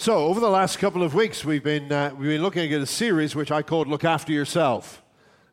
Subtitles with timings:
[0.00, 2.86] So, over the last couple of weeks, we've been, uh, we've been looking at a
[2.86, 5.02] series which I called Look After Yourself.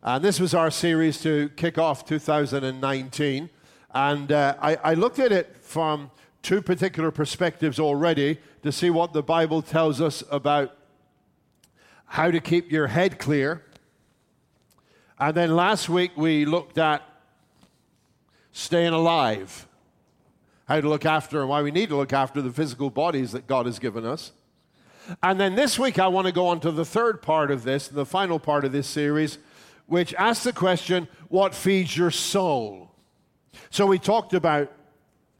[0.01, 3.49] And this was our series to kick off 2019.
[3.93, 6.11] And uh, I, I looked at it from
[6.43, 10.77] two particular perspectives already to see what the Bible tells us about
[12.05, 13.65] how to keep your head clear.
[15.19, 17.03] And then last week, we looked at
[18.53, 19.67] staying alive
[20.67, 23.45] how to look after and why we need to look after the physical bodies that
[23.45, 24.31] God has given us.
[25.23, 27.87] And then this week, I want to go on to the third part of this,
[27.87, 29.37] the final part of this series,
[29.85, 32.91] which asks the question what feeds your soul?
[33.69, 34.71] So we talked about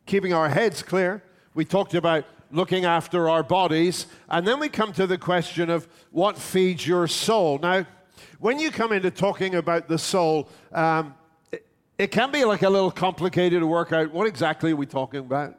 [0.06, 4.94] keeping our heads clear, we talked about looking after our bodies, and then we come
[4.94, 7.60] to the question of what feeds your soul.
[7.60, 7.86] Now,
[8.40, 11.14] when you come into talking about the soul, um,
[11.52, 11.66] it,
[11.98, 15.20] it can be like a little complicated to work out what exactly are we talking
[15.20, 15.58] about?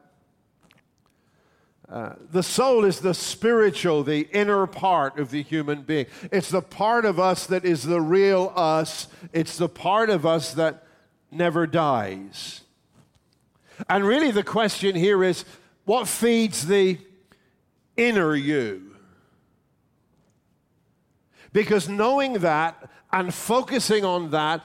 [1.90, 6.04] Uh, the soul is the spiritual, the inner part of the human being.
[6.30, 9.08] It's the part of us that is the real us.
[9.32, 10.84] It's the part of us that
[11.30, 12.60] never dies.
[13.88, 15.46] And really, the question here is
[15.86, 16.98] what feeds the
[17.96, 18.94] inner you?
[21.54, 24.62] Because knowing that and focusing on that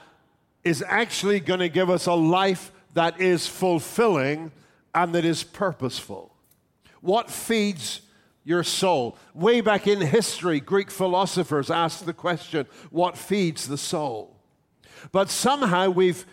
[0.62, 4.52] is actually going to give us a life that is fulfilling
[4.94, 6.33] and that is purposeful.
[7.04, 8.00] What feeds
[8.44, 9.18] your soul?
[9.34, 14.38] Way back in history, Greek philosophers asked the question, What feeds the soul?
[15.12, 16.24] But somehow we've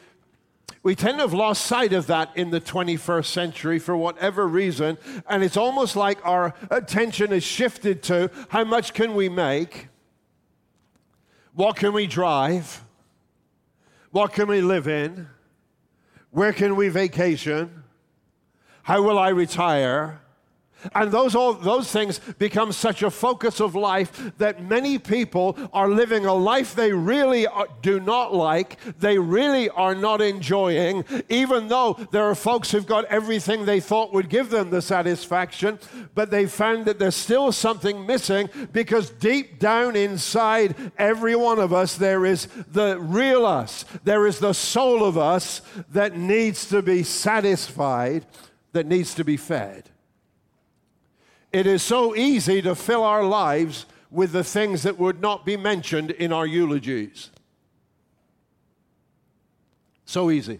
[0.81, 4.97] we tend to have lost sight of that in the 21st century for whatever reason,
[5.27, 9.89] and it's almost like our attention is shifted to how much can we make?
[11.53, 12.81] What can we drive?
[14.11, 15.27] What can we live in?
[16.29, 17.83] Where can we vacation?
[18.83, 20.20] How will I retire?
[20.95, 25.89] And those, all, those things become such a focus of life that many people are
[25.89, 31.67] living a life they really uh, do not like, they really are not enjoying, even
[31.67, 35.79] though there are folks who've got everything they thought would give them the satisfaction,
[36.15, 41.73] but they found that there's still something missing because deep down inside every one of
[41.73, 46.81] us, there is the real us, there is the soul of us that needs to
[46.81, 48.25] be satisfied,
[48.73, 49.90] that needs to be fed.
[51.51, 55.57] It is so easy to fill our lives with the things that would not be
[55.57, 57.29] mentioned in our eulogies.
[60.05, 60.59] So easy.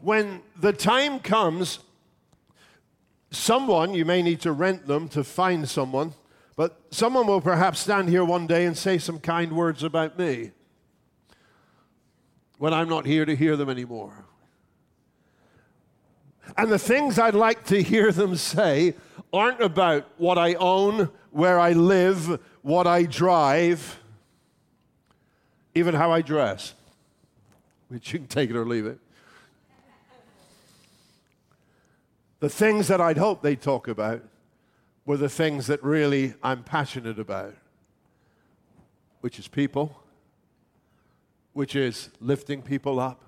[0.00, 1.80] When the time comes,
[3.30, 6.14] someone, you may need to rent them to find someone,
[6.56, 10.52] but someone will perhaps stand here one day and say some kind words about me
[12.58, 14.27] when I'm not here to hear them anymore.
[16.56, 18.94] And the things I'd like to hear them say
[19.32, 24.00] aren't about what I own, where I live, what I drive,
[25.74, 26.74] even how I dress,
[27.88, 28.98] which you can take it or leave it.
[32.40, 34.22] The things that I'd hope they'd talk about
[35.04, 37.54] were the things that really I'm passionate about,
[39.20, 40.02] which is people,
[41.52, 43.24] which is lifting people up,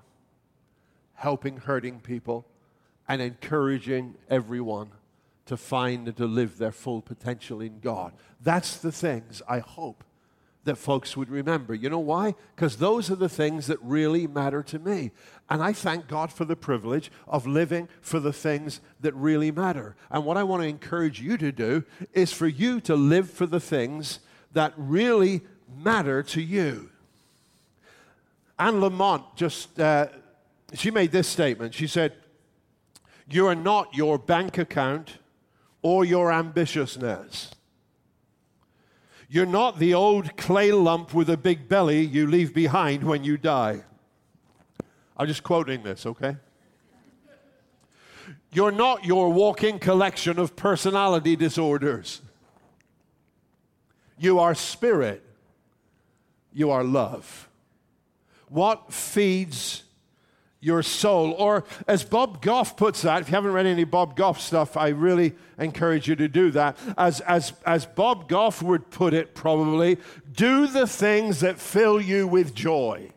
[1.15, 2.45] helping hurting people
[3.07, 4.91] and encouraging everyone
[5.45, 8.13] to find and to live their full potential in God.
[8.41, 10.03] That's the things I hope
[10.63, 11.73] that folks would remember.
[11.73, 12.35] You know why?
[12.55, 15.11] Because those are the things that really matter to me.
[15.49, 19.95] And I thank God for the privilege of living for the things that really matter.
[20.11, 21.83] And what I want to encourage you to do
[22.13, 24.19] is for you to live for the things
[24.53, 25.41] that really
[25.75, 26.89] matter to you.
[28.59, 30.07] Anne Lamott just, uh,
[30.73, 31.73] she made this statement.
[31.73, 32.13] She said,
[33.33, 35.17] you are not your bank account
[35.81, 37.51] or your ambitiousness.
[39.29, 43.37] You're not the old clay lump with a big belly you leave behind when you
[43.37, 43.83] die.
[45.15, 46.35] I'm just quoting this, okay?
[48.51, 52.21] You're not your walking collection of personality disorders.
[54.17, 55.23] You are spirit.
[56.51, 57.47] You are love.
[58.49, 59.83] What feeds
[60.61, 61.33] your soul.
[61.33, 64.89] Or as Bob Goff puts that, if you haven't read any Bob Goff stuff, I
[64.89, 66.77] really encourage you to do that.
[66.97, 69.97] As, as, as Bob Goff would put it, probably,
[70.31, 73.11] do the things that fill you with joy.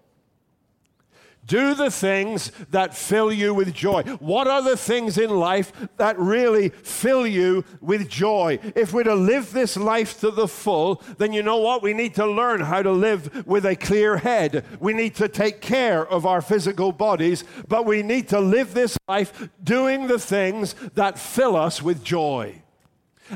[1.46, 4.02] Do the things that fill you with joy.
[4.20, 8.58] What are the things in life that really fill you with joy?
[8.74, 11.82] If we're to live this life to the full, then you know what?
[11.82, 14.64] We need to learn how to live with a clear head.
[14.80, 18.96] We need to take care of our physical bodies, but we need to live this
[19.08, 22.62] life doing the things that fill us with joy.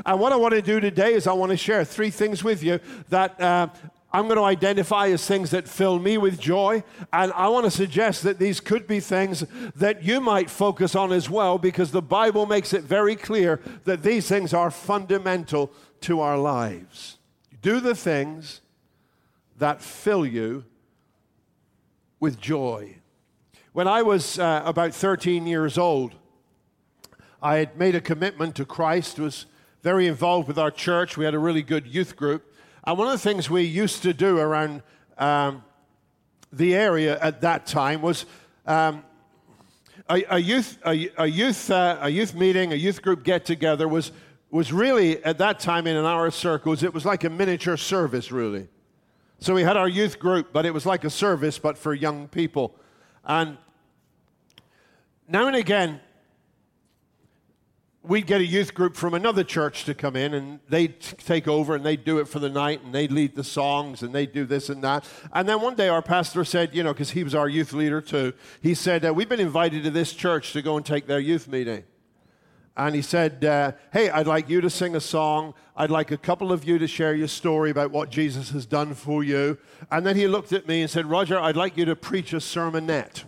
[0.05, 2.63] And what I want to do today is I want to share three things with
[2.63, 2.79] you
[3.09, 3.67] that uh,
[4.11, 6.83] I'm going to identify as things that fill me with joy.
[7.13, 9.43] And I want to suggest that these could be things
[9.75, 14.01] that you might focus on as well, because the Bible makes it very clear that
[14.01, 15.71] these things are fundamental
[16.01, 17.17] to our lives.
[17.61, 18.61] Do the things
[19.57, 20.65] that fill you
[22.19, 22.95] with joy.
[23.73, 26.15] When I was uh, about 13 years old,
[27.41, 29.45] I had made a commitment to Christ, was
[29.83, 31.15] very involved with our church.
[31.15, 32.48] We had a really good youth group.
[32.89, 34.81] And one of the things we used to do around
[35.19, 35.63] um,
[36.51, 38.25] the area at that time was
[38.65, 39.03] um,
[40.09, 43.87] a, a, youth, a, a youth, uh, a youth meeting, a youth group get together
[43.87, 44.11] was,
[44.49, 48.67] was really, at that time in our circles, it was like a miniature service, really.
[49.37, 52.27] So we had our youth group, but it was like a service, but for young
[52.27, 52.75] people.
[53.23, 53.59] And
[55.27, 56.01] now and again,
[58.01, 61.75] we'd get a youth group from another church to come in and they'd take over
[61.75, 64.45] and they'd do it for the night and they'd lead the songs and they'd do
[64.45, 65.03] this and that.
[65.33, 67.99] And then one day our pastor said, you know, because he was our youth leader
[67.99, 71.19] too, he said, uh, We've been invited to this church to go and take their
[71.19, 71.83] youth meeting.
[72.77, 75.53] And he said, uh, Hey, I'd like you to sing a song.
[75.75, 78.93] I'd like a couple of you to share your story about what Jesus has done
[78.93, 79.57] for you.
[79.91, 82.37] And then he looked at me and said, Roger, I'd like you to preach a
[82.37, 83.23] sermonette.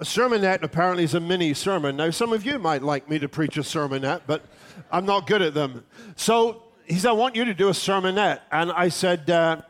[0.00, 1.96] A sermonette apparently is a mini sermon.
[1.96, 4.44] Now, some of you might like me to preach a sermonette, but
[4.92, 5.84] I'm not good at them.
[6.14, 8.40] So he said, I want you to do a sermonette.
[8.52, 9.62] And I said, uh,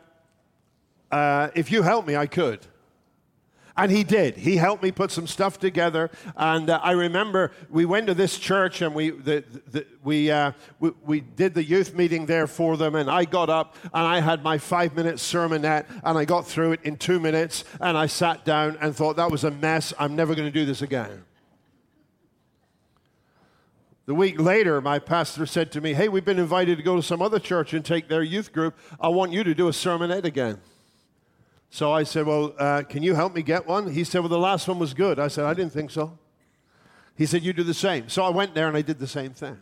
[1.11, 2.59] uh, if you help me, I could.
[3.79, 4.35] And he did.
[4.35, 6.11] He helped me put some stuff together.
[6.35, 10.51] And uh, I remember we went to this church and we, the, the, we, uh,
[10.81, 12.95] we, we, did the youth meeting there for them.
[12.95, 16.73] And I got up and I had my five minute sermonette and I got through
[16.73, 17.63] it in two minutes.
[17.79, 19.93] And I sat down and thought, that was a mess.
[19.97, 21.23] I'm never going to do this again.
[24.07, 27.03] The week later, my pastor said to me, Hey, we've been invited to go to
[27.03, 28.75] some other church and take their youth group.
[28.99, 30.59] I want you to do a sermonette again.
[31.69, 33.91] So I said, Well, uh, can you help me get one?
[33.91, 35.19] He said, Well, the last one was good.
[35.19, 36.17] I said, I didn't think so.
[37.15, 38.09] He said, You do the same.
[38.09, 39.57] So I went there and I did the same thing.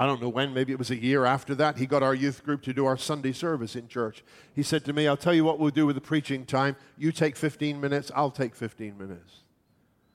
[0.00, 2.44] I don't know when, maybe it was a year after that, he got our youth
[2.44, 4.22] group to do our Sunday service in church.
[4.54, 6.76] He said to me, I'll tell you what we'll do with the preaching time.
[6.96, 9.38] You take 15 minutes, I'll take 15 minutes.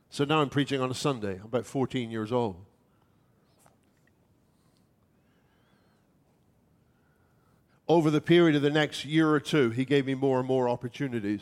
[0.09, 1.33] So now I'm preaching on a Sunday.
[1.33, 2.55] I'm about 14 years old.
[7.87, 10.69] Over the period of the next year or two, he gave me more and more
[10.69, 11.41] opportunities.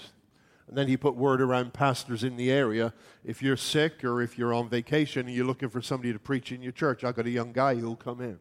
[0.68, 2.94] And then he put word around pastors in the area.
[3.26, 6.52] If you're sick or if you're on vacation and you're looking for somebody to preach
[6.52, 8.40] in your church, I've got a young guy who'll come in.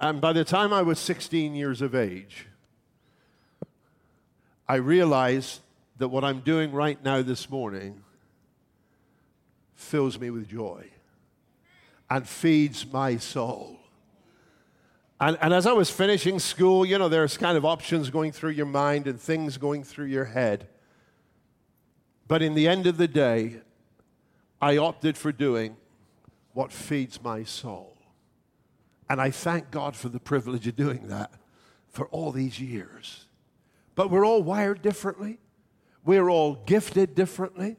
[0.00, 2.46] And by the time I was 16 years of age,
[4.68, 5.60] I realized
[5.98, 8.02] that what I'm doing right now this morning
[9.74, 10.86] fills me with joy
[12.10, 13.78] and feeds my soul.
[15.20, 18.50] And, and as I was finishing school, you know, there's kind of options going through
[18.50, 20.68] your mind and things going through your head.
[22.26, 23.60] But in the end of the day,
[24.60, 25.76] I opted for doing
[26.52, 27.96] what feeds my soul.
[29.08, 31.32] And I thank God for the privilege of doing that
[31.88, 33.26] for all these years.
[33.94, 35.38] But we're all wired differently,
[36.04, 37.76] we're all gifted differently.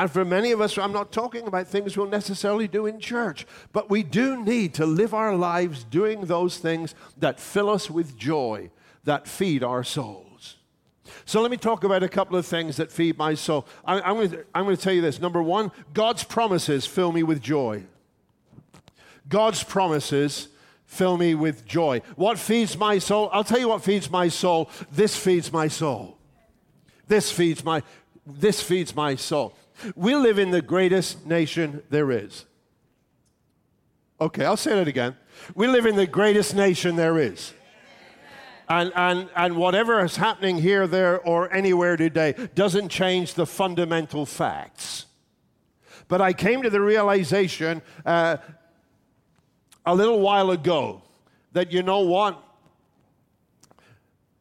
[0.00, 3.46] And for many of us, I'm not talking about things we'll necessarily do in church,
[3.70, 8.16] but we do need to live our lives doing those things that fill us with
[8.16, 8.70] joy,
[9.04, 10.56] that feed our souls.
[11.26, 13.66] So let me talk about a couple of things that feed my soul.
[13.84, 15.20] I, am going, to, I'm going to tell you this.
[15.20, 17.84] Number one, God's promises fill me with joy.
[19.28, 20.48] God's promises
[20.86, 22.00] fill me with joy.
[22.16, 23.28] What feeds my soul?
[23.34, 24.70] I'll tell you what feeds my soul.
[24.90, 26.16] This feeds my soul.
[27.06, 27.82] This feeds my
[28.26, 29.54] this feeds my soul.
[29.94, 32.44] We live in the greatest nation there is.
[34.20, 35.16] Okay, I'll say that again.
[35.54, 37.54] We live in the greatest nation there is.
[38.68, 44.26] And, and, and whatever is happening here, there, or anywhere today doesn't change the fundamental
[44.26, 45.06] facts.
[46.06, 48.36] But I came to the realization uh,
[49.86, 51.02] a little while ago
[51.52, 52.40] that you know what?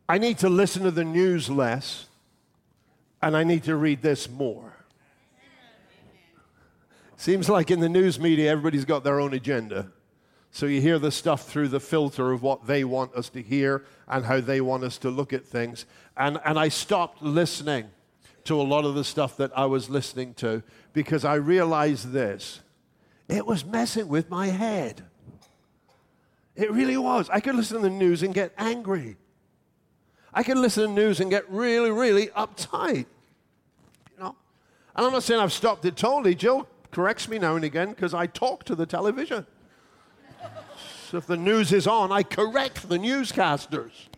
[0.08, 2.08] I need to listen to the news less,
[3.22, 4.69] and I need to read this more.
[7.20, 9.92] Seems like in the news media, everybody's got their own agenda.
[10.52, 13.84] So you hear the stuff through the filter of what they want us to hear
[14.08, 15.86] and how they want us to look at things.
[16.16, 17.90] And, and I stopped listening
[18.46, 22.62] to a lot of the stuff that I was listening to because I realized this
[23.28, 25.04] it was messing with my head.
[26.56, 27.30] It really was.
[27.30, 29.18] I could listen to the news and get angry.
[30.34, 33.08] I could listen to the news and get really, really uptight.
[34.14, 34.36] You know?
[34.96, 36.34] And I'm not saying I've stopped it totally.
[36.34, 39.46] Jill corrects me now and again because I talk to the television.
[41.10, 44.09] so if the news is on, I correct the newscasters.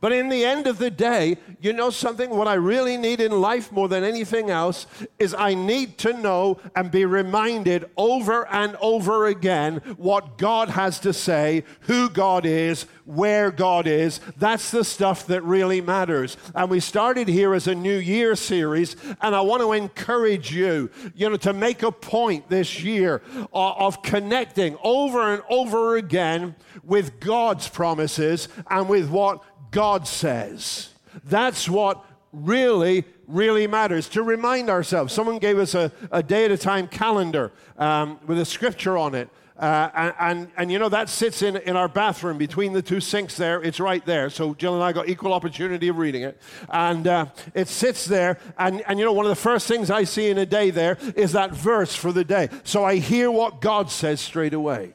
[0.00, 2.30] But in the end of the day, you know something?
[2.30, 4.86] What I really need in life more than anything else
[5.18, 11.00] is I need to know and be reminded over and over again what God has
[11.00, 14.20] to say, who God is, where God is.
[14.36, 16.36] That's the stuff that really matters.
[16.54, 20.90] And we started here as a New Year series, and I want to encourage you,
[21.14, 27.18] you know, to make a point this year of connecting over and over again with
[27.18, 30.90] God's promises and with what God says.
[31.24, 34.08] That's what really, really matters.
[34.10, 38.38] To remind ourselves, someone gave us a, a day at a time calendar um, with
[38.38, 39.28] a scripture on it.
[39.58, 43.00] Uh, and, and, and, you know, that sits in, in our bathroom between the two
[43.00, 43.60] sinks there.
[43.60, 44.30] It's right there.
[44.30, 46.40] So Jill and I got equal opportunity of reading it.
[46.68, 48.38] And uh, it sits there.
[48.56, 50.96] And, and, you know, one of the first things I see in a day there
[51.16, 52.50] is that verse for the day.
[52.62, 54.94] So I hear what God says straight away.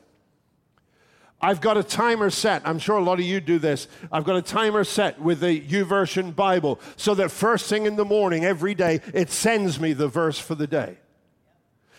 [1.44, 2.62] I've got a timer set.
[2.66, 3.90] I'm sure a lot of you do this.
[4.14, 8.06] I've got a timer set with the YouVersion Bible so that first thing in the
[8.06, 11.00] morning every day it sends me the verse for the day.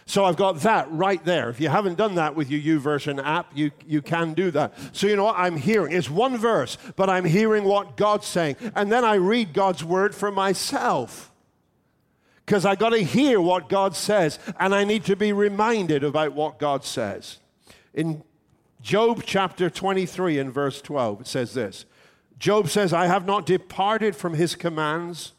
[0.06, 1.50] So I've got that right there.
[1.50, 4.72] If you haven't done that with your YouVersion app, you, you can do that.
[4.92, 5.92] So you know what I'm hearing?
[5.92, 8.56] It's one verse, but I'm hearing what God's saying.
[8.74, 11.30] And then I read God's word for myself.
[12.46, 16.32] Because I got to hear what God says, and I need to be reminded about
[16.32, 17.38] what God says.
[17.94, 18.22] In
[18.84, 21.86] Job chapter 23 and verse 12, it says this
[22.38, 25.32] Job says, I have not departed from his commands,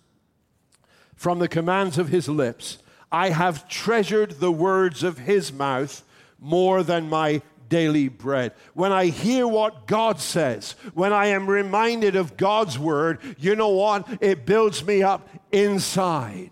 [1.15, 2.79] from the commands of his lips.
[3.11, 6.03] I have treasured the words of his mouth
[6.39, 8.51] more than my daily bread.
[8.73, 13.69] When I hear what God says, when I am reminded of God's word, you know
[13.69, 14.07] what?
[14.21, 16.49] It builds me up inside,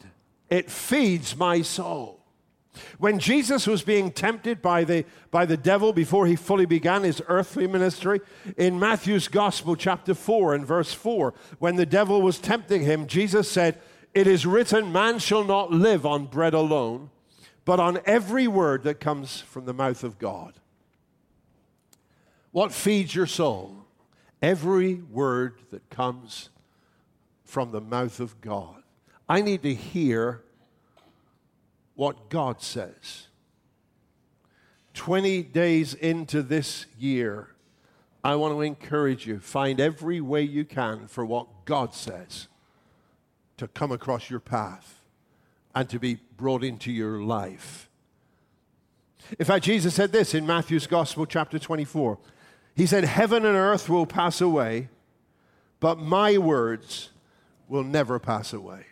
[0.47, 2.22] it feeds my soul.
[2.97, 7.21] When Jesus was being tempted by the, by the devil before he fully began his
[7.27, 8.21] earthly ministry,
[8.57, 13.49] in Matthew's Gospel, chapter 4, and verse 4, when the devil was tempting him, Jesus
[13.49, 13.79] said,
[14.13, 17.11] It is written, man shall not live on bread alone,
[17.65, 20.53] but on every word that comes from the mouth of God.
[22.51, 23.77] What feeds your soul?
[24.41, 26.49] Every word that comes
[27.43, 28.83] from the mouth of God.
[29.29, 30.42] I need to hear
[31.95, 33.27] what God says.
[34.93, 37.49] 20 days into this year,
[38.23, 42.47] I want to encourage you find every way you can for what God says
[43.57, 45.03] to come across your path
[45.75, 47.89] and to be brought into your life.
[49.39, 52.19] In fact, Jesus said this in Matthew's Gospel, chapter 24.
[52.75, 54.89] He said, Heaven and earth will pass away,
[55.79, 57.09] but my words
[57.67, 58.85] will never pass away.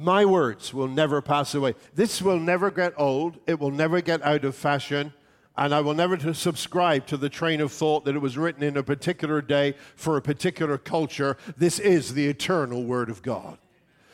[0.00, 1.74] My words will never pass away.
[1.94, 3.36] This will never get old.
[3.46, 5.12] It will never get out of fashion.
[5.58, 8.78] And I will never subscribe to the train of thought that it was written in
[8.78, 11.36] a particular day for a particular culture.
[11.58, 13.58] This is the eternal Word of God.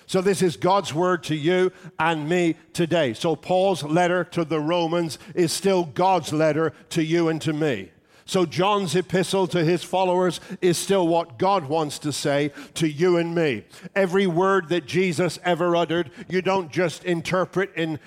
[0.09, 3.13] So, this is God's word to you and me today.
[3.13, 7.91] So, Paul's letter to the Romans is still God's letter to you and to me.
[8.29, 13.19] So, John's epistle to his followers is still what God wants to say to you
[13.19, 13.65] and me.
[13.95, 18.01] Every word that Jesus ever uttered, you don't just interpret in,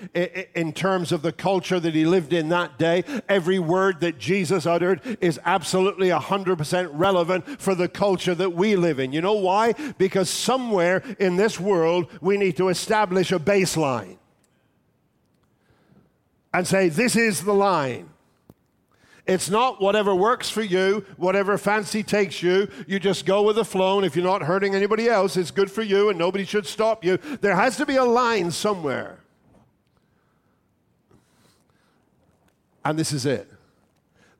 [0.54, 3.02] in terms of the culture that he lived in that day.
[3.30, 8.98] Every word that Jesus uttered is absolutely 100% relevant for the culture that we live
[8.98, 9.12] in.
[9.12, 9.72] You know why?
[9.96, 14.18] Because somewhere in this world, we need to establish a baseline
[16.52, 18.10] and say, this is the line.
[19.30, 22.68] It's not whatever works for you, whatever fancy takes you.
[22.88, 25.70] You just go with the flow, and if you're not hurting anybody else, it's good
[25.70, 27.16] for you, and nobody should stop you.
[27.40, 29.20] There has to be a line somewhere.
[32.84, 33.48] And this is it.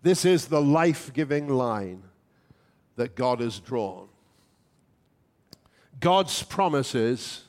[0.02, 2.02] This is the life giving line
[2.96, 4.08] that God has drawn.
[6.00, 7.44] God's promises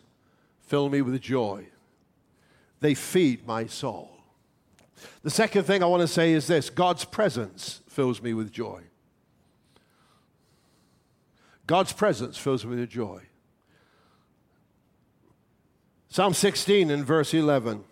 [0.68, 1.66] fill me with joy,
[2.82, 4.21] they feed my soul.
[5.24, 8.82] The second thing I want to say is this God's presence fills me with joy.
[11.68, 13.22] God's presence fills me with joy.
[16.10, 17.86] Psalm 16 and verse 11.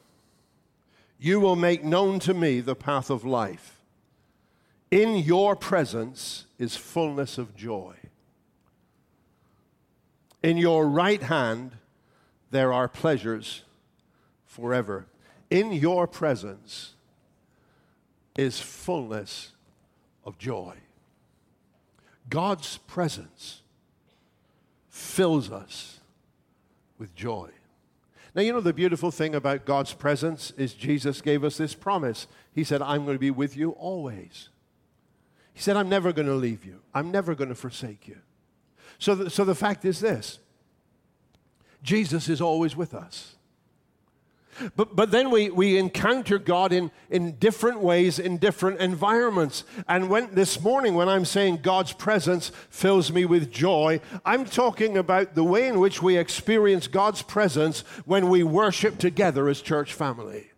[1.19, 3.79] You will make known to me the path of life.
[4.91, 7.95] In your presence is fullness of joy.
[10.41, 11.73] In your right hand
[12.51, 13.63] there are pleasures
[14.45, 15.05] forever.
[15.49, 16.95] In your presence
[18.39, 19.51] is fullness
[20.23, 20.73] of joy.
[22.29, 23.61] God's presence
[24.87, 25.99] fills us
[26.97, 27.49] with joy.
[28.33, 32.27] Now, you know, the beautiful thing about God's presence is Jesus gave us this promise.
[32.53, 34.49] He said, I'm going to be with you always.
[35.53, 38.19] He said, I'm never going to leave you, I'm never going to forsake you.
[38.99, 40.39] So, the, so the fact is this
[41.83, 43.35] Jesus is always with us.
[44.75, 49.63] But, but then we, we encounter God in, in different ways, in different environments.
[49.87, 54.97] And when, this morning, when I'm saying God's presence fills me with joy, I'm talking
[54.97, 59.93] about the way in which we experience God's presence when we worship together as church
[59.93, 60.49] family.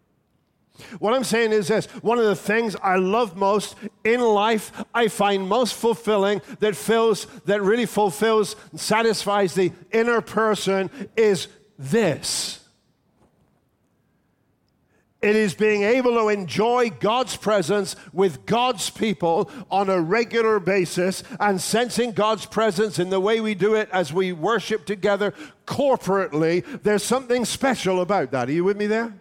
[1.00, 5.08] What I'm saying is this one of the things I love most in life, I
[5.08, 12.61] find most fulfilling, that fills, that really fulfills and satisfies the inner person is this
[15.22, 21.24] it is being able to enjoy God's presence with God's people on a regular basis
[21.40, 25.34] and sensing God's presence in the way we do it as we worship together
[25.68, 26.66] corporately.
[26.82, 28.50] There's something special about that.
[28.50, 29.14] Are you with me there?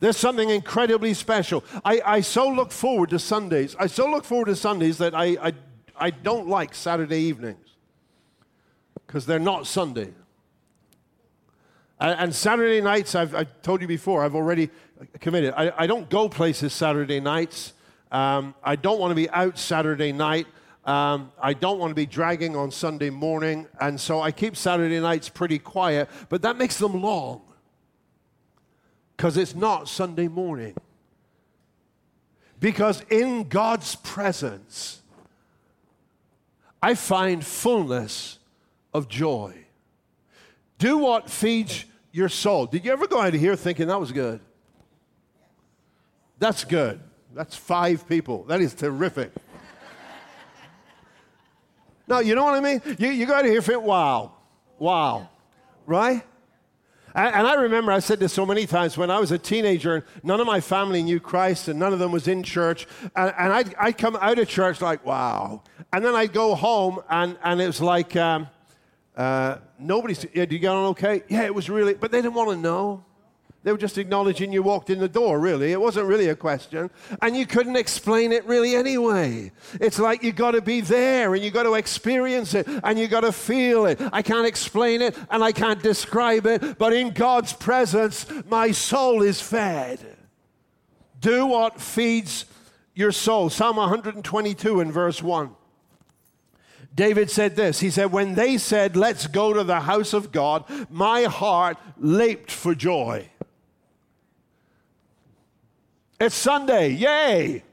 [0.00, 1.64] There's something incredibly special.
[1.84, 3.74] I, I so look forward to Sundays.
[3.78, 5.52] I so look forward to Sundays that I, I,
[5.96, 7.68] I don't like Saturday evenings
[9.06, 10.12] because they're not Sunday.
[12.02, 14.70] And Saturday nights, I've, I've, told you before, I've already
[15.20, 15.54] committed.
[15.56, 17.74] I, I don't go places Saturday nights.
[18.10, 20.48] Um, I don't want to be out Saturday night.
[20.84, 23.68] Um, I don't want to be dragging on Sunday morning.
[23.80, 27.40] And so I keep Saturday nights pretty quiet, but that makes them long
[29.16, 30.74] because it's not Sunday morning.
[32.58, 35.02] Because in God's presence,
[36.82, 38.40] I find fullness
[38.92, 39.54] of joy.
[40.78, 42.66] Do what feeds your soul.
[42.66, 44.40] Did you ever go out of here thinking that was good?
[46.38, 47.00] That's good.
[47.34, 48.44] That's five people.
[48.44, 49.32] That is terrific.
[52.06, 52.82] no, you know what I mean?
[52.98, 54.32] You, you go out of here thinking, wow,
[54.78, 55.28] wow,
[55.86, 56.22] right?
[57.14, 60.40] And, I remember I said this so many times when I was a teenager, none
[60.40, 62.86] of my family knew Christ, and none of them was in church.
[63.14, 65.62] And, and I'd, I'd come out of church like, wow.
[65.92, 68.48] And then I'd go home, and, and it was like, um,
[69.16, 71.22] uh, nobody said, yeah, did you get on okay?
[71.28, 73.04] Yeah, it was really, but they didn't want to know.
[73.64, 75.70] They were just acknowledging you walked in the door, really.
[75.70, 76.90] It wasn't really a question.
[77.20, 79.52] And you couldn't explain it really anyway.
[79.80, 83.06] It's like you got to be there and you got to experience it and you
[83.06, 84.00] got to feel it.
[84.12, 89.22] I can't explain it and I can't describe it, but in God's presence, my soul
[89.22, 90.00] is fed.
[91.20, 92.46] Do what feeds
[92.96, 93.48] your soul.
[93.48, 95.54] Psalm 122 in verse 1.
[96.94, 100.64] David said this He said, When they said, Let's go to the house of God,
[100.90, 103.28] my heart leaped for joy.
[106.20, 107.64] It's Sunday, yay!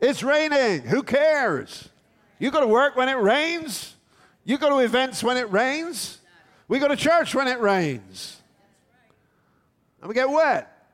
[0.00, 1.88] It's raining, who cares?
[2.38, 3.94] You go to work when it rains,
[4.44, 6.18] you go to events when it rains,
[6.66, 8.40] we go to church when it rains.
[10.00, 10.88] And we get wet,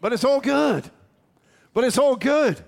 [0.00, 0.88] but it's all good.
[1.72, 2.62] But it's all good.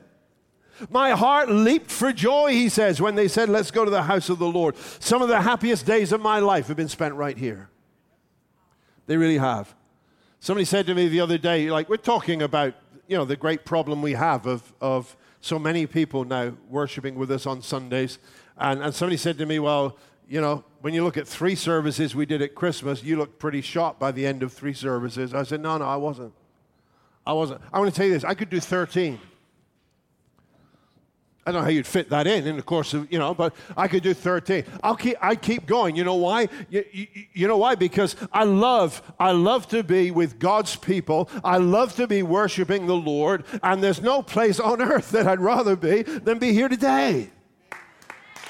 [0.90, 4.28] My heart leaped for joy, he says, when they said, Let's go to the house
[4.28, 4.76] of the Lord.
[5.00, 7.70] Some of the happiest days of my life have been spent right here.
[9.06, 9.74] They really have.
[10.40, 12.74] Somebody said to me the other day, like, we're talking about,
[13.06, 17.30] you know, the great problem we have of, of so many people now worshiping with
[17.30, 18.18] us on Sundays.
[18.58, 19.96] And, and somebody said to me, well,
[20.28, 23.60] you know, when you look at three services we did at Christmas, you look pretty
[23.60, 25.34] shocked by the end of three services.
[25.34, 26.32] I said, no, no, I wasn't.
[27.26, 27.60] I wasn't.
[27.72, 29.18] I want to tell you this I could do 13.
[31.46, 33.54] I don't know how you'd fit that in in the course of, you know, but
[33.76, 34.64] I could do 13.
[34.82, 35.94] I'll keep, I keep going.
[35.94, 36.48] You know why?
[36.68, 37.76] You, you, you, know why?
[37.76, 41.30] Because I love, I love to be with God's people.
[41.44, 43.44] I love to be worshiping the Lord.
[43.62, 47.30] And there's no place on earth that I'd rather be than be here today.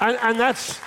[0.01, 0.79] And, and that's,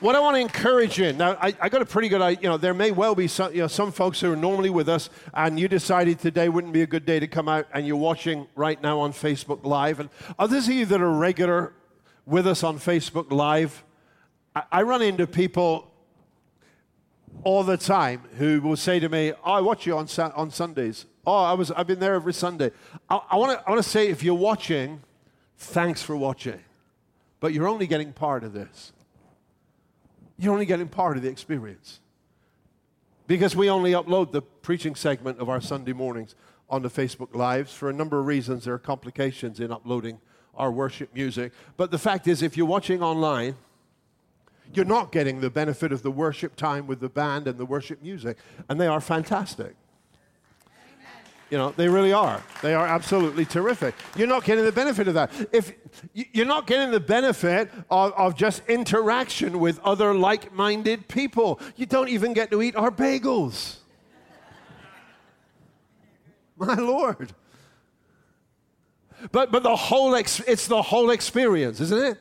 [0.00, 2.42] what I want to encourage you now, I, I got a pretty good idea.
[2.42, 4.88] You know, there may well be some, you know, some folks who are normally with
[4.88, 7.96] us, and you decided today wouldn't be a good day to come out, and you're
[7.96, 9.98] watching right now on Facebook Live.
[9.98, 10.08] And
[10.38, 11.72] others of you that are regular
[12.26, 13.84] with us on Facebook Live,
[14.54, 15.90] I, I run into people
[17.42, 21.06] all the time who will say to me, oh, I watch you on, on Sundays.
[21.26, 22.70] Oh, I was, I've been there every Sunday.
[23.08, 25.02] I, I want to say, if you're watching,
[25.56, 26.60] thanks for watching.
[27.40, 28.92] But you're only getting part of this.
[30.38, 32.00] You're only getting part of the experience.
[33.26, 36.34] because we only upload the preaching segment of our Sunday mornings
[36.70, 37.74] on the Facebook Lives.
[37.74, 40.18] For a number of reasons, there are complications in uploading
[40.54, 41.52] our worship music.
[41.76, 43.56] But the fact is, if you're watching online,
[44.72, 48.02] you're not getting the benefit of the worship time with the band and the worship
[48.02, 48.38] music.
[48.68, 49.76] And they are fantastic.
[51.50, 52.42] You know, they really are.
[52.60, 53.94] They are absolutely terrific.
[54.16, 55.30] You're not getting the benefit of that.
[55.50, 55.72] If
[56.12, 62.10] you're not getting the benefit of, of just interaction with other like-minded people, you don't
[62.10, 63.76] even get to eat our bagels.
[66.58, 67.32] My Lord.
[69.32, 72.18] But, but the whole ex- it's the whole experience, isn't it?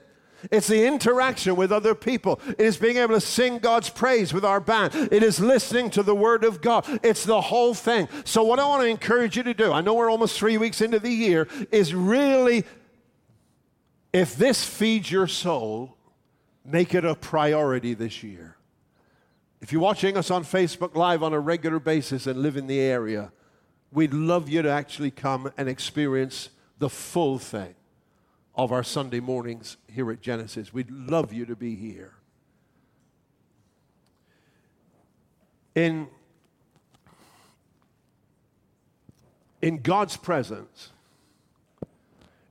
[0.51, 2.39] It's the interaction with other people.
[2.47, 4.93] It is being able to sing God's praise with our band.
[4.95, 6.85] It is listening to the Word of God.
[7.03, 8.07] It's the whole thing.
[8.23, 10.81] So, what I want to encourage you to do, I know we're almost three weeks
[10.81, 12.65] into the year, is really,
[14.13, 15.97] if this feeds your soul,
[16.63, 18.57] make it a priority this year.
[19.61, 22.79] If you're watching us on Facebook Live on a regular basis and live in the
[22.79, 23.31] area,
[23.91, 27.73] we'd love you to actually come and experience the full thing
[28.57, 30.73] of our Sunday mornings here at Genesis.
[30.73, 32.13] We'd love you to be here.
[35.75, 36.07] In,
[39.61, 40.89] in God's presence,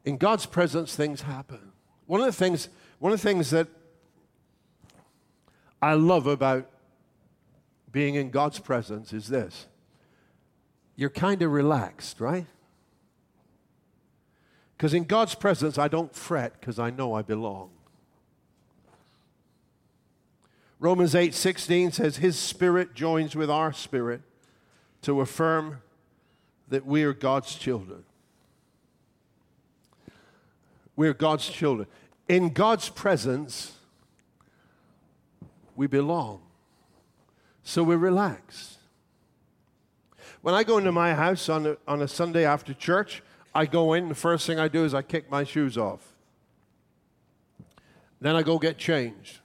[0.05, 1.73] in God's presence, things happen.
[2.07, 2.69] One of the things,
[3.01, 3.67] one of the things that
[5.83, 6.71] I love about
[7.91, 9.67] being in God's presence is this
[10.95, 12.47] you're kind of relaxed, right?
[14.77, 17.71] Because in God's presence, I don't fret because I know I belong.
[20.79, 24.21] Romans 8 16 says, His spirit joins with our spirit
[25.03, 25.81] to affirm
[26.69, 28.05] that we are God's children.
[30.95, 31.89] We're God's children.
[32.29, 33.77] In God's presence,
[35.75, 36.43] we belong.
[37.63, 38.79] So we're relaxed.
[40.43, 43.23] When I go into my house on a, on a Sunday after church,
[43.57, 46.13] I go in, the first thing I do is I kick my shoes off.
[48.21, 49.41] Then I go get changed.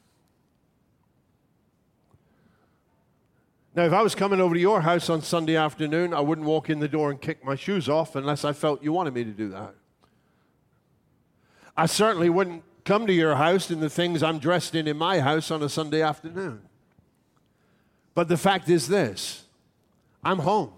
[3.74, 6.70] Now, if I was coming over to your house on Sunday afternoon, I wouldn't walk
[6.70, 9.32] in the door and kick my shoes off unless I felt you wanted me to
[9.32, 9.76] do that.
[11.78, 15.22] I certainly wouldn't come to your house in the things I'm dressed in in my
[15.22, 16.64] house on a Sunday afternoon.
[18.14, 19.46] But the fact is this
[20.22, 20.74] I'm home.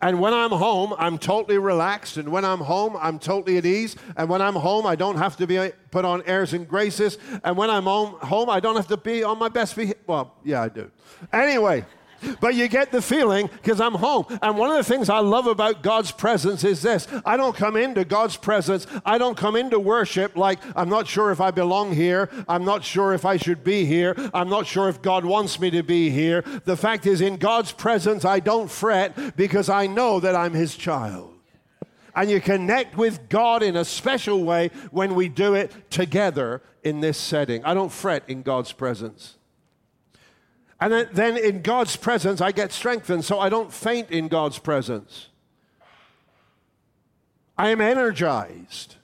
[0.00, 2.16] And when I'm home, I'm totally relaxed.
[2.16, 3.96] And when I'm home, I'm totally at ease.
[4.16, 7.18] And when I'm home, I don't have to be uh, put on airs and graces.
[7.44, 10.00] And when I'm home, home I don't have to be on my best behavior.
[10.06, 10.90] Well, yeah, I do.
[11.32, 11.84] Anyway.
[12.40, 14.26] But you get the feeling because I'm home.
[14.42, 17.76] And one of the things I love about God's presence is this I don't come
[17.76, 21.92] into God's presence, I don't come into worship like I'm not sure if I belong
[21.92, 25.60] here, I'm not sure if I should be here, I'm not sure if God wants
[25.60, 26.42] me to be here.
[26.64, 30.76] The fact is, in God's presence, I don't fret because I know that I'm His
[30.76, 31.34] child.
[32.14, 37.00] And you connect with God in a special way when we do it together in
[37.00, 37.62] this setting.
[37.64, 39.35] I don't fret in God's presence.
[40.80, 45.28] And then in God's presence, I get strengthened so I don't faint in God's presence.
[47.56, 48.96] I am energized.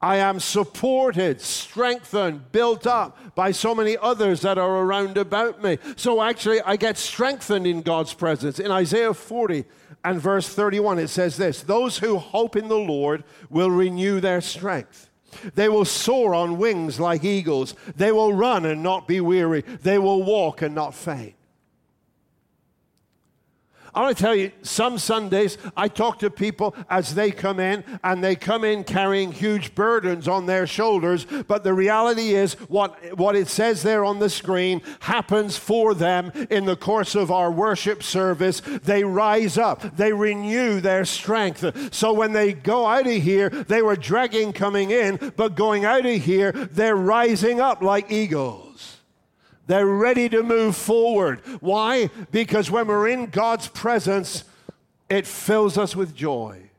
[0.00, 5.78] I am supported, strengthened, built up by so many others that are around about me.
[5.94, 8.58] So actually, I get strengthened in God's presence.
[8.58, 9.64] In Isaiah 40
[10.02, 14.40] and verse 31, it says this Those who hope in the Lord will renew their
[14.40, 15.08] strength.
[15.54, 17.74] They will soar on wings like eagles.
[17.96, 19.62] They will run and not be weary.
[19.62, 21.34] They will walk and not faint.
[23.94, 27.84] I want to tell you, some Sundays I talk to people as they come in,
[28.02, 31.26] and they come in carrying huge burdens on their shoulders.
[31.46, 36.32] But the reality is, what, what it says there on the screen happens for them
[36.48, 38.60] in the course of our worship service.
[38.60, 41.92] They rise up, they renew their strength.
[41.94, 46.06] So when they go out of here, they were dragging coming in, but going out
[46.06, 48.71] of here, they're rising up like eagles.
[49.66, 51.40] They're ready to move forward.
[51.60, 52.10] Why?
[52.30, 54.44] Because when we're in God's presence,
[55.08, 56.70] it fills us with joy,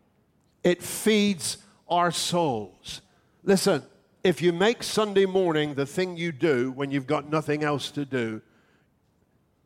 [0.63, 3.02] it feeds our souls.
[3.43, 3.84] Listen,
[4.24, 8.06] if you make Sunday morning the thing you do when you've got nothing else to
[8.06, 8.41] do,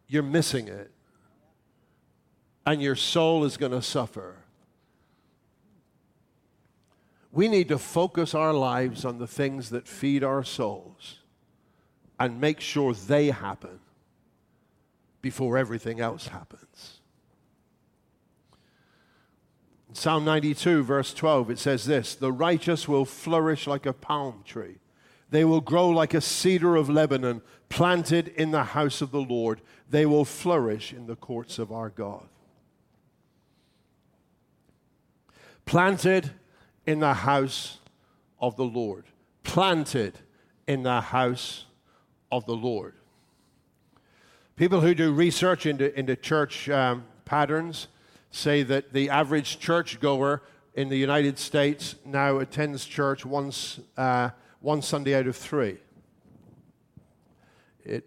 [0.07, 0.91] you're missing it.
[2.65, 4.35] And your soul is going to suffer.
[7.31, 11.19] We need to focus our lives on the things that feed our souls
[12.19, 13.79] and make sure they happen
[15.21, 16.99] before everything else happens.
[19.89, 24.43] In Psalm 92, verse 12, it says this The righteous will flourish like a palm
[24.45, 24.77] tree.
[25.29, 29.61] They will grow like a cedar of Lebanon, planted in the house of the Lord.
[29.89, 32.27] They will flourish in the courts of our God.
[35.65, 36.31] Planted
[36.85, 37.79] in the house
[38.39, 39.05] of the Lord.
[39.43, 40.19] Planted
[40.65, 41.65] in the house
[42.31, 42.95] of the Lord.
[44.55, 47.87] People who do research into, into church um, patterns
[48.31, 50.41] say that the average churchgoer
[50.73, 55.77] in the United States now attends church once, uh, one Sunday out of three.
[57.85, 58.05] It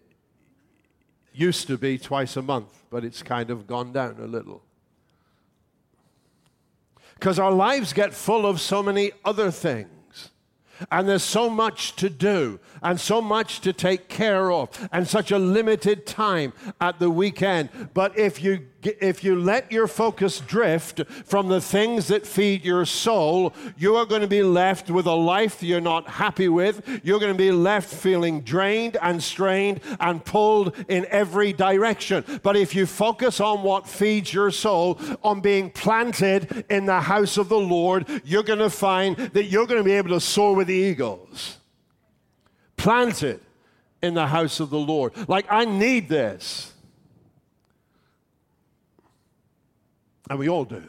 [1.33, 4.63] used to be twice a month, but it's kind of gone down a little.
[7.15, 9.89] Because our lives get full of so many other things.
[10.89, 15.31] And there's so much to do and so much to take care of and such
[15.31, 17.69] a limited time at the weekend.
[17.93, 22.85] But if you, if you let your focus drift from the things that feed your
[22.85, 27.01] soul, you are going to be left with a life you're not happy with.
[27.03, 32.23] You're going to be left feeling drained and strained and pulled in every direction.
[32.43, 37.37] But if you focus on what feeds your soul, on being planted in the house
[37.37, 40.55] of the Lord, you're going to find that you're going to be able to soar
[40.55, 41.57] with the eagles
[42.81, 43.39] planted
[44.01, 45.13] in the house of the Lord.
[45.29, 46.70] Like, I need this.
[50.31, 50.81] And we all do.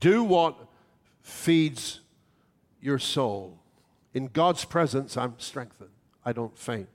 [0.00, 0.56] Do what
[1.20, 2.00] feeds
[2.80, 3.58] your soul.
[4.14, 5.90] In God's presence, I'm strengthened.
[6.24, 6.88] I don't faint.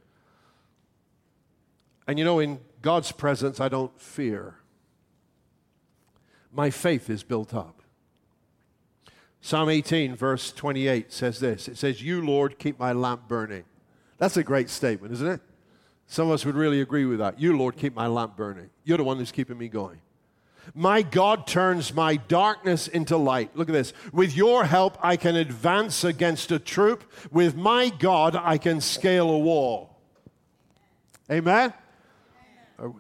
[2.07, 4.55] And you know, in God's presence, I don't fear.
[6.51, 7.83] My faith is built up.
[9.39, 13.65] Psalm 18, verse 28 says this It says, You, Lord, keep my lamp burning.
[14.17, 15.41] That's a great statement, isn't it?
[16.07, 17.39] Some of us would really agree with that.
[17.39, 18.71] You, Lord, keep my lamp burning.
[18.83, 20.01] You're the one who's keeping me going.
[20.73, 23.55] My God turns my darkness into light.
[23.55, 23.93] Look at this.
[24.11, 27.03] With your help, I can advance against a troop.
[27.31, 29.97] With my God, I can scale a wall.
[31.31, 31.73] Amen?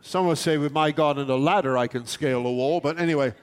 [0.01, 2.79] Some will say, with my God and a ladder, I can scale a wall.
[2.79, 3.33] But anyway,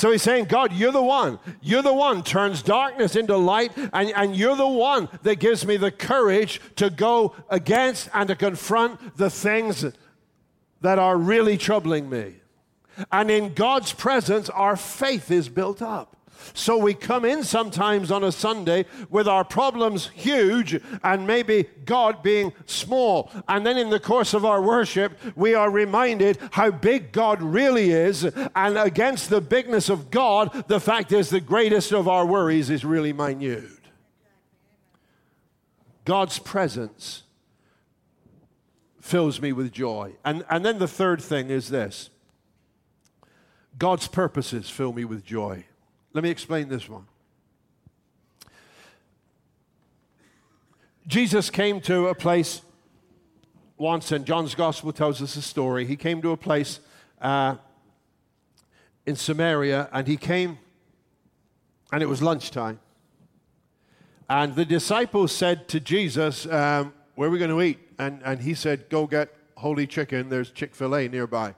[0.00, 1.38] So he's saying, God, you're the one.
[1.60, 5.76] You're the one turns darkness into light, and, and you're the one that gives me
[5.76, 9.84] the courage to go against and to confront the things
[10.80, 12.36] that are really troubling me.
[13.10, 16.16] And in God's presence, our faith is built up.
[16.54, 22.22] So we come in sometimes on a Sunday with our problems huge and maybe God
[22.22, 23.30] being small.
[23.48, 27.90] And then in the course of our worship, we are reminded how big God really
[27.90, 28.24] is.
[28.24, 32.84] And against the bigness of God, the fact is the greatest of our worries is
[32.84, 33.64] really minute.
[36.04, 37.22] God's presence
[39.10, 40.12] fills me with joy.
[40.24, 42.10] And, and then the third thing is this
[43.76, 45.64] God's purposes fill me with joy.
[46.12, 47.06] Let me explain this one.
[51.06, 52.62] Jesus came to a place
[53.76, 55.84] once, and John's gospel tells us a story.
[55.86, 56.78] He came to a place
[57.20, 57.56] uh,
[59.06, 60.58] in Samaria, and he came,
[61.90, 62.78] and it was lunchtime.
[64.28, 67.89] And the disciples said to Jesus, um, Where are we going to eat?
[68.00, 70.28] And, and he said, Go get holy chicken.
[70.28, 71.54] There's Chick fil A nearby.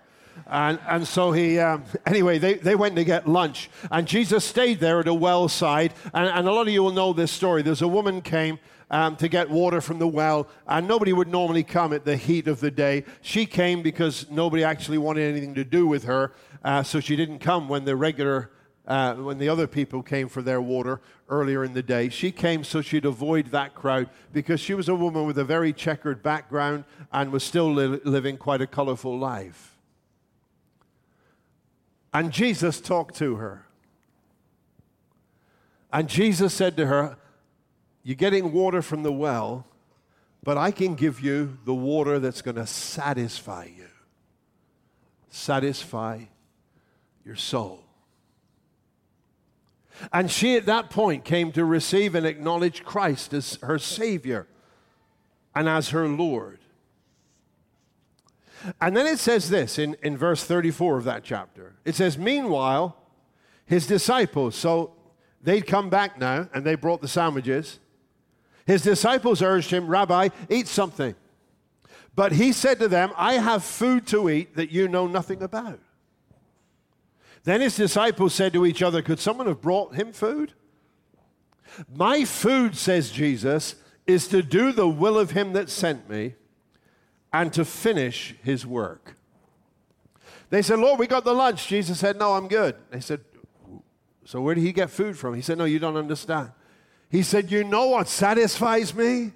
[0.47, 3.71] And, and so he, um, anyway, they, they went to get lunch.
[3.91, 5.95] And Jesus stayed there at a well side.
[6.13, 7.63] And, and a lot of you will know this story.
[7.63, 8.59] There's a woman came
[8.91, 12.47] um, to get water from the well, and nobody would normally come at the heat
[12.47, 13.05] of the day.
[13.23, 17.39] She came because nobody actually wanted anything to do with her, uh, so she didn't
[17.39, 18.51] come when the regular,
[18.87, 22.09] uh, when the other people came for their water earlier in the day.
[22.09, 25.73] She came so she'd avoid that crowd because she was a woman with a very
[25.73, 29.77] checkered background and was still li- living quite a colorful life.
[32.13, 33.67] And Jesus talked to her.
[35.93, 37.17] And Jesus said to her,
[38.03, 39.67] You're getting water from the well,
[40.43, 43.89] but I can give you the water that's going to satisfy you,
[45.31, 46.25] satisfy
[47.25, 47.85] your soul.
[50.13, 54.47] And she at that point came to receive and acknowledge Christ as her Savior
[55.55, 56.59] and as her Lord.
[58.81, 61.75] And then it says this in, in verse 34 of that chapter.
[61.85, 62.97] It says, Meanwhile,
[63.67, 64.95] his disciples, so
[65.43, 67.79] they'd come back now and they brought the sandwiches.
[68.67, 71.15] His disciples urged him, Rabbi, eat something.
[72.15, 75.81] But he said to them, I have food to eat that you know nothing about.
[77.45, 80.53] Then his disciples said to each other, Could someone have brought him food?
[81.93, 83.77] My food, says Jesus,
[84.07, 86.35] is to do the will of him that sent me
[87.33, 89.17] and to finish his work.
[90.51, 91.67] They said, Lord, we got the lunch.
[91.67, 92.77] Jesus said, No, I'm good.
[92.91, 93.21] They said,
[94.25, 95.35] So, where did he get food from?
[95.35, 96.51] He said, No, you don't understand.
[97.09, 99.33] He said, You know what satisfies me?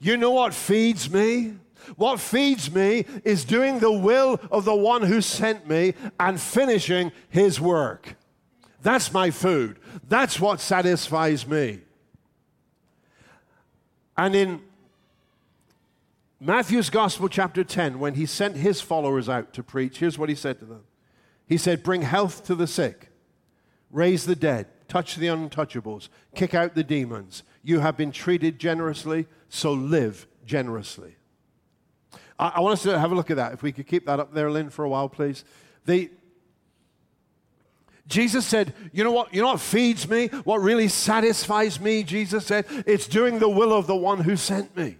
[0.00, 1.54] You know what feeds me?
[1.96, 7.12] What feeds me is doing the will of the one who sent me and finishing
[7.28, 8.16] his work.
[8.82, 9.78] That's my food.
[10.08, 11.80] That's what satisfies me.
[14.16, 14.60] And in
[16.38, 20.34] Matthew's Gospel, chapter 10, when he sent his followers out to preach, here's what he
[20.34, 20.84] said to them
[21.46, 23.08] He said, Bring health to the sick,
[23.90, 27.42] raise the dead, touch the untouchables, kick out the demons.
[27.62, 31.16] You have been treated generously, so live generously.
[32.38, 33.52] I, I want us to have a look at that.
[33.52, 35.44] If we could keep that up there, Lynn, for a while, please.
[35.86, 36.10] The,
[38.06, 39.32] Jesus said, You know what?
[39.32, 40.28] You know what feeds me?
[40.44, 42.02] What really satisfies me?
[42.02, 44.98] Jesus said, It's doing the will of the one who sent me.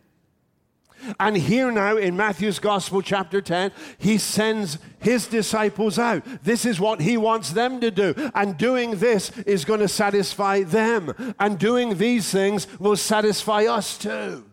[1.20, 6.25] And here now in Matthew's Gospel, chapter 10, he sends his disciples out.
[6.42, 8.14] This is what he wants them to do.
[8.35, 11.35] And doing this is going to satisfy them.
[11.38, 14.44] And doing these things will satisfy us too.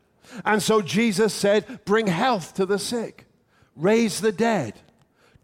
[0.45, 3.25] And so Jesus said, Bring health to the sick,
[3.75, 4.73] raise the dead,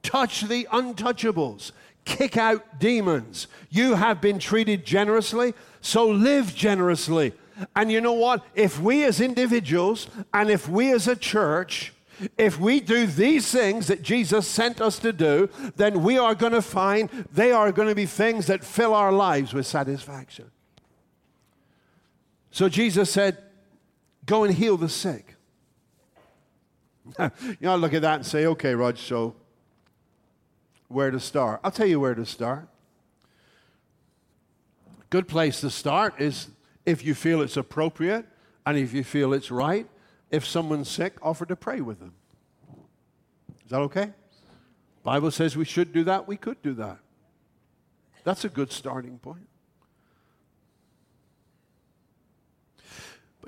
[0.03, 1.71] touch the untouchables,
[2.05, 3.47] kick out demons.
[3.69, 7.33] You have been treated generously, so live generously.
[7.75, 8.45] And you know what?
[8.55, 11.93] If we as individuals and if we as a church,
[12.37, 16.53] if we do these things that Jesus sent us to do, then we are going
[16.53, 20.51] to find they are going to be things that fill our lives with satisfaction.
[22.51, 23.37] So Jesus said,
[24.27, 25.35] Go and heal the sick.
[27.17, 29.35] you know, I look at that and say, okay, Rog, so
[30.89, 31.61] where to start?
[31.63, 32.67] I'll tell you where to start.
[35.09, 36.49] Good place to start is
[36.85, 38.25] if you feel it's appropriate
[38.65, 39.87] and if you feel it's right,
[40.29, 42.13] if someone's sick, offer to pray with them.
[43.63, 44.11] Is that okay?
[45.03, 46.97] Bible says we should do that, we could do that.
[48.25, 49.47] That's a good starting point.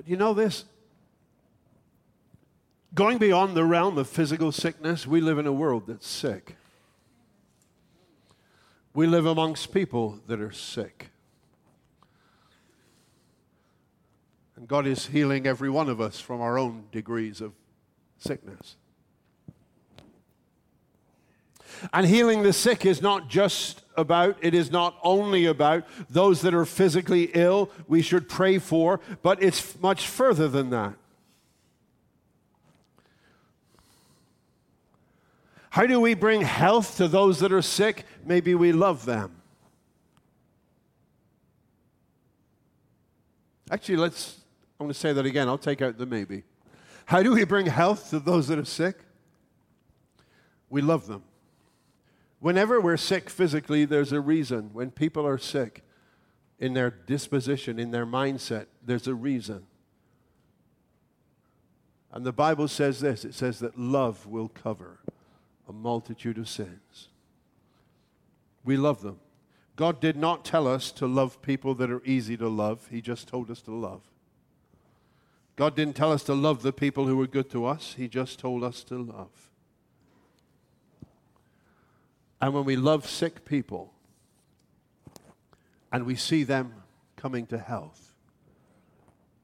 [0.00, 0.64] But you know this?
[2.94, 6.56] Going beyond the realm of physical sickness, we live in a world that's sick.
[8.94, 11.10] We live amongst people that are sick.
[14.56, 17.52] And God is healing every one of us from our own degrees of
[18.16, 18.76] sickness.
[21.92, 26.54] And healing the sick is not just about, it is not only about those that
[26.54, 30.94] are physically ill, we should pray for, but it's much further than that.
[35.70, 38.04] How do we bring health to those that are sick?
[38.24, 39.36] Maybe we love them.
[43.70, 44.40] Actually, let's,
[44.80, 45.46] I'm going to say that again.
[45.46, 46.42] I'll take out the maybe.
[47.06, 48.96] How do we bring health to those that are sick?
[50.68, 51.22] We love them.
[52.40, 54.70] Whenever we're sick physically, there's a reason.
[54.72, 55.84] When people are sick
[56.58, 59.66] in their disposition, in their mindset, there's a reason.
[62.12, 65.00] And the Bible says this it says that love will cover
[65.68, 67.08] a multitude of sins.
[68.64, 69.20] We love them.
[69.76, 73.28] God did not tell us to love people that are easy to love, He just
[73.28, 74.02] told us to love.
[75.56, 78.38] God didn't tell us to love the people who were good to us, He just
[78.38, 79.49] told us to love.
[82.40, 83.92] And when we love sick people
[85.92, 86.74] and we see them
[87.16, 88.14] coming to health,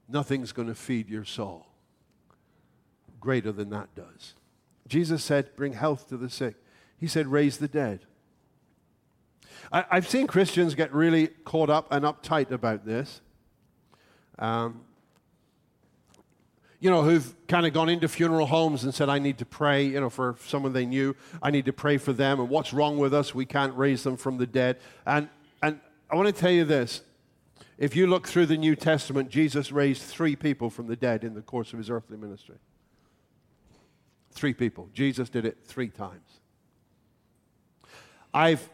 [0.09, 1.67] nothing's going to feed your soul
[3.21, 4.35] greater than that does.
[4.87, 6.55] Jesus said, Bring health to the sick.
[6.97, 8.07] He said, Raise the dead.
[9.73, 13.21] I, have seen Christians get really caught up and uptight about this.
[14.39, 14.83] Um,
[16.81, 19.85] you know, who've kind of gone into funeral homes and said, I need to pray,
[19.85, 21.17] you know, for someone they knew.
[21.43, 22.39] I need to pray for them.
[22.41, 23.35] And what's wrong with us?
[23.35, 24.79] We can't raise them from the dead.
[25.07, 25.29] And,
[25.63, 27.03] and I want to tell you this.
[27.79, 31.35] If you look through the New Testament, Jesus raised three people from the dead in
[31.35, 32.57] the course of his earthly ministry.
[34.33, 34.89] Three people.
[34.93, 36.41] Jesus did it three times.
[38.33, 38.69] I've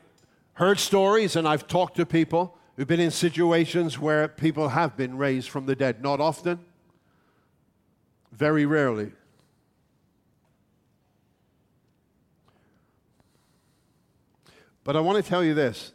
[0.54, 5.16] heard stories and I've talked to people who've been in situations where people have been
[5.16, 6.02] raised from the dead.
[6.02, 6.60] Not often,
[8.32, 9.12] very rarely.
[14.84, 15.92] But I want to tell you this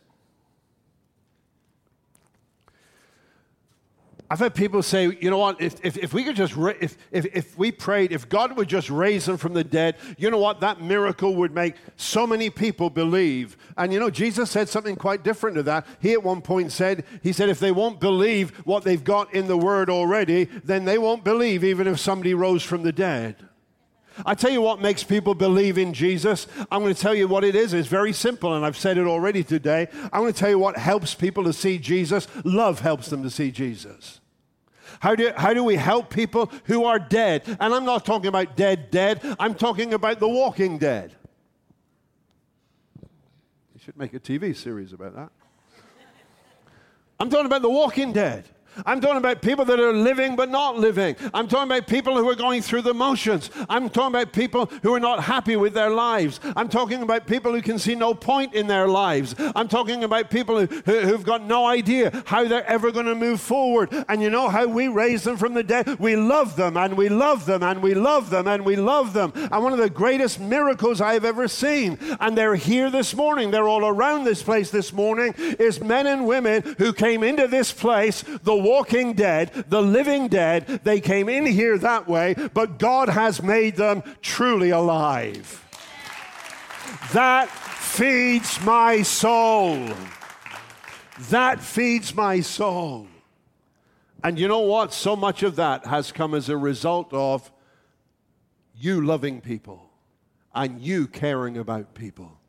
[4.29, 6.97] I've had people say, you know what, if, if, if we could just, ra- if,
[7.11, 10.37] if, if we prayed, if God would just raise them from the dead, you know
[10.37, 13.55] what, that miracle would make so many people believe.
[13.77, 15.87] And you know, Jesus said something quite different to that.
[16.01, 19.47] He at one point said, He said, if they won't believe what they've got in
[19.47, 23.46] the Word already, then they won't believe even if somebody rose from the dead.
[24.25, 26.47] I tell you what makes people believe in Jesus.
[26.71, 27.73] I'm going to tell you what it is.
[27.73, 29.87] It's very simple, and I've said it already today.
[30.11, 32.27] I'm going to tell you what helps people to see Jesus.
[32.43, 34.19] Love helps them to see Jesus.
[34.99, 37.43] How do, how do we help people who are dead?
[37.59, 39.21] And I'm not talking about dead, dead.
[39.39, 41.13] I'm talking about the walking dead.
[43.01, 45.29] You should make a TV series about that.
[47.19, 48.45] I'm talking about the walking dead.
[48.85, 51.15] I'm talking about people that are living but not living.
[51.33, 53.49] I'm talking about people who are going through the motions.
[53.69, 56.39] I'm talking about people who are not happy with their lives.
[56.55, 59.35] I'm talking about people who can see no point in their lives.
[59.55, 63.15] I'm talking about people who, who, have got no idea how they're ever going to
[63.15, 63.89] move forward.
[64.09, 65.99] And you know how we raise them from the dead?
[65.99, 69.31] We love them and we love them and we love them and we love them.
[69.35, 73.67] And one of the greatest miracles I've ever seen, and they're here this morning, they're
[73.67, 78.23] all around this place this morning, is men and women who came into this place,
[78.43, 80.65] the walking dead, the living dead.
[80.83, 85.63] They came in here that way, but God has made them truly alive.
[87.13, 89.87] That feeds my soul.
[91.29, 93.07] That feeds my soul.
[94.23, 94.93] And you know what?
[94.93, 97.51] So much of that has come as a result of
[98.75, 99.89] you loving people
[100.53, 102.39] and you caring about people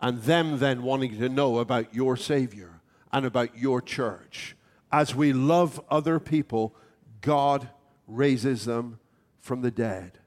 [0.00, 2.80] and them then wanting to know about your Savior
[3.12, 4.56] and about your church
[4.94, 6.72] as we love other people,
[7.20, 7.68] God
[8.06, 9.00] raises them
[9.40, 10.20] from the dead.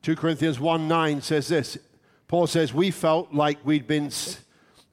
[0.00, 1.76] 2 Corinthians 1 9 says this.
[2.28, 4.10] Paul says, We felt like we'd been.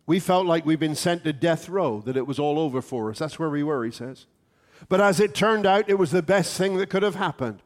[0.05, 3.09] We felt like we'd been sent to death row, that it was all over for
[3.09, 3.19] us.
[3.19, 4.25] That's where we were, he says.
[4.89, 7.61] But as it turned out, it was the best thing that could have happened.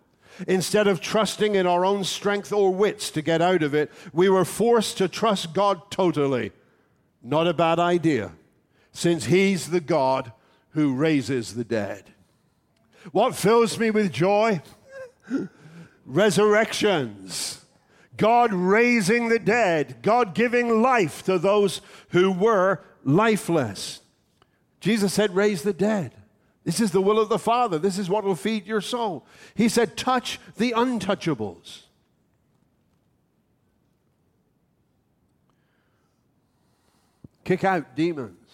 [0.48, 4.30] Instead of trusting in our own strength or wits to get out of it, we
[4.30, 6.52] were forced to trust God totally.
[7.24, 8.34] Not a bad idea
[8.98, 10.32] since He's the God
[10.70, 12.16] who raises the dead.
[13.12, 14.60] What fills me with joy?
[16.08, 17.64] Resurrections.
[18.18, 24.02] God raising the dead, God giving life to those who were lifeless.
[24.80, 26.14] Jesus said, Raise the dead.
[26.64, 27.78] This is the will of the Father.
[27.78, 29.28] This is what will feed your soul.
[29.54, 31.84] He said, Touch the untouchables.
[37.44, 38.47] Kick out demons.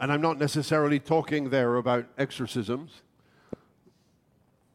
[0.00, 3.02] And I'm not necessarily talking there about exorcisms.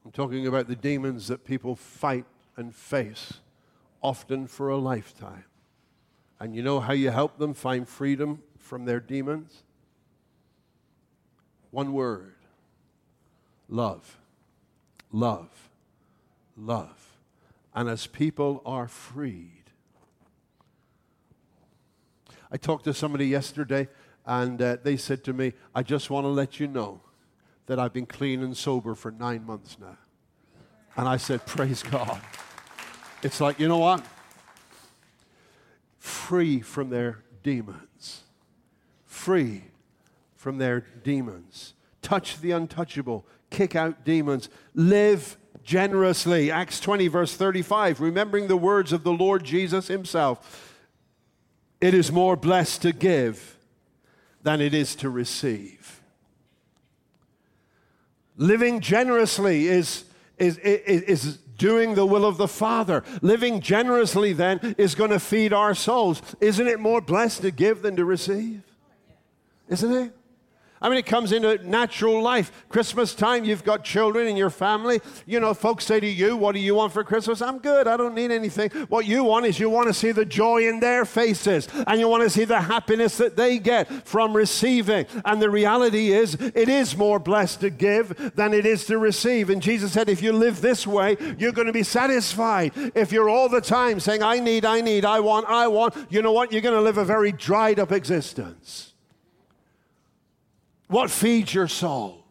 [0.03, 2.26] I'm talking about the demons that people fight
[2.57, 3.34] and face,
[4.01, 5.45] often for a lifetime.
[6.39, 9.63] And you know how you help them find freedom from their demons?
[11.71, 12.36] One word
[13.69, 14.19] love.
[15.11, 15.69] Love.
[16.57, 17.17] Love.
[17.74, 19.63] And as people are freed,
[22.51, 23.88] I talked to somebody yesterday
[24.26, 27.01] and uh, they said to me, I just want to let you know
[27.65, 29.97] that I've been clean and sober for nine months now.
[30.95, 32.21] And I said, Praise God.
[33.21, 34.05] It's like, you know what?
[35.97, 38.21] Free from their demons.
[39.05, 39.63] Free
[40.36, 41.74] from their demons.
[42.01, 43.26] Touch the untouchable.
[43.49, 44.49] Kick out demons.
[44.74, 46.51] Live generously.
[46.51, 48.01] Acts 20, verse 35.
[48.01, 50.82] Remembering the words of the Lord Jesus himself.
[51.80, 53.53] It is more blessed to give
[54.44, 56.02] than it is to receive.
[58.38, 60.06] Living generously is,
[60.38, 63.04] is, is, is doing the will of the Father.
[63.22, 66.22] Living generously, then, is going to feed our souls.
[66.41, 68.64] Isn't it more blessed to give than to receive?
[69.70, 70.14] Isn't it?
[70.84, 72.51] I mean, it comes into natural life.
[72.67, 74.99] Christmas time, you've got children in your family.
[75.25, 77.41] You know, folks say to you, What do you want for Christmas?
[77.41, 77.88] I'm good.
[77.88, 78.69] I don't need anything.
[78.89, 82.09] What you want is you want to see the joy in their faces and you
[82.09, 85.05] want to see the happiness that they get from receiving.
[85.23, 89.49] And the reality is, it is more blessed to give than it is to receive.
[89.49, 92.73] And Jesus said, If you live this way, you're going to be satisfied.
[92.93, 96.21] If you're all the time saying, I need, I need, I want, I want, you
[96.21, 96.51] know what?
[96.51, 98.93] You're going to live a very dried up existence.
[100.94, 102.24] What feeds your soul?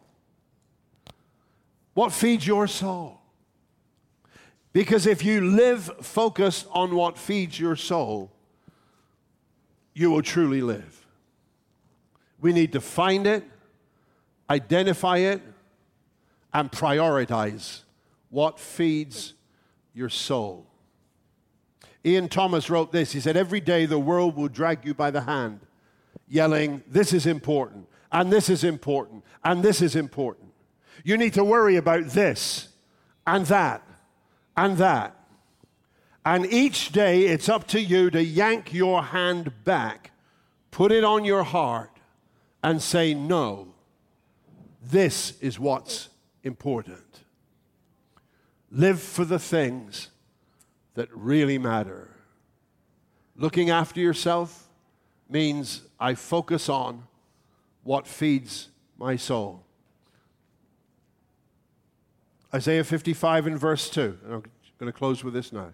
[1.95, 3.19] What feeds your soul?
[4.71, 8.31] Because if you live focused on what feeds your soul,
[9.93, 11.05] you will truly live.
[12.39, 13.43] We need to find it,
[14.49, 15.41] identify it,
[16.53, 17.81] and prioritize
[18.29, 19.33] what feeds
[19.93, 20.67] your soul.
[22.05, 23.11] Iain Thomas wrote this.
[23.11, 25.59] He said, Every day the world will drag you by the hand,
[26.29, 30.53] yelling, This is important and this is important, and this is important.
[31.03, 32.69] You need to worry about this
[33.25, 33.81] and that
[34.55, 35.19] and that.
[36.23, 40.11] And each day it's up to you to yank your hand back,
[40.71, 41.89] put it on your heart,
[42.63, 43.73] and say, No,
[44.81, 46.09] This is what's
[46.43, 47.23] important.
[48.69, 50.09] Live for the things
[50.93, 52.09] that really matter.
[53.35, 54.69] Looking after yourself
[55.27, 57.03] means I focus on
[57.83, 59.63] what feeds my soul.
[62.53, 64.43] Isaiah 55 and verse 2, and I'm
[64.77, 65.73] going to close with this now.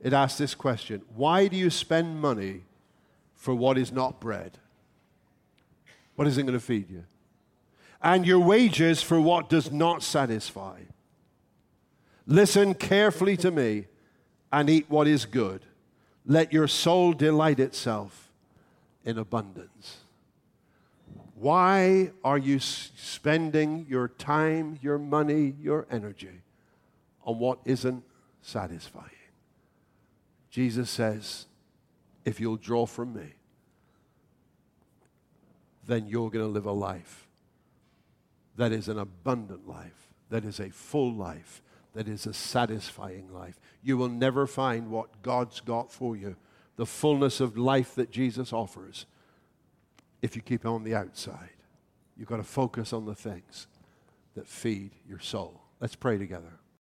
[0.00, 2.62] It asks this question Why do you spend money
[3.34, 4.58] for what is not bread?
[6.16, 7.04] What isn't going to feed you?
[8.02, 10.80] And your wages for what does not satisfy?
[12.26, 13.86] Listen carefully to me
[14.52, 15.62] and eat what is good.
[16.26, 18.30] Let your soul delight itself
[19.04, 20.03] in abundance.
[21.34, 26.42] Why are you spending your time, your money, your energy
[27.24, 28.04] on what isn't
[28.40, 29.10] satisfying?
[30.50, 31.46] Jesus says,
[32.24, 33.34] if you'll draw from me,
[35.86, 37.26] then you're going to live a life
[38.56, 41.60] that is an abundant life, that is a full life,
[41.94, 43.58] that is a satisfying life.
[43.82, 46.36] You will never find what God's got for you,
[46.76, 49.06] the fullness of life that Jesus offers,
[50.24, 51.50] if you keep on the outside.
[52.16, 53.66] You've got to focus on the things
[54.34, 55.60] that feed your soul.
[55.80, 56.60] Let's pray together.